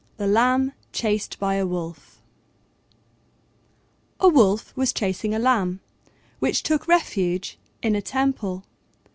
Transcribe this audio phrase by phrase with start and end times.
[0.17, 2.21] THE LAMB CHASED BY A WOLF
[4.19, 5.79] A Wolf was chasing a Lamb,
[6.39, 8.63] which took refuge in a temple.